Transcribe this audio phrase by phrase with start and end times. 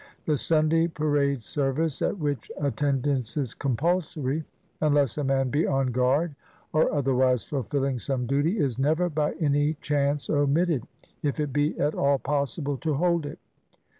[0.25, 4.43] The Sunday parade service, at which attend ance is compulsory,
[4.81, 6.33] unless a man be on guard
[6.73, 10.87] or other wise fulfilling some duty, is never by any chance omit ted,
[11.21, 13.37] if it be at all possible to hold it.